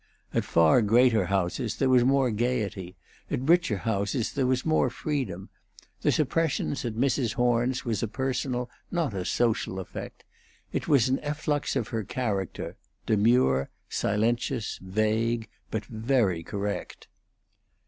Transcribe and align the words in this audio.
At 0.33 0.45
far 0.45 0.81
greater 0.81 1.25
houses 1.27 1.75
there 1.75 1.87
was 1.87 2.03
more 2.03 2.31
gayety, 2.31 2.97
at 3.29 3.41
richer 3.41 3.77
houses 3.77 4.33
there 4.33 4.47
was 4.47 4.65
more 4.65 4.89
freedom; 4.89 5.49
the 6.01 6.11
suppression 6.11 6.71
at 6.71 6.77
Mrs. 6.95 7.33
Horn's 7.33 7.85
was 7.85 8.01
a 8.01 8.07
personal, 8.07 8.67
not 8.89 9.13
a 9.13 9.23
social, 9.25 9.79
effect; 9.79 10.23
it 10.73 10.87
was 10.87 11.07
an 11.07 11.19
efflux 11.19 11.75
of 11.75 11.89
her 11.89 12.03
character, 12.03 12.77
demure, 13.05 13.69
silentious, 13.89 14.79
vague, 14.81 15.47
but 15.69 15.85
very 15.85 16.41
correct. 16.41 17.07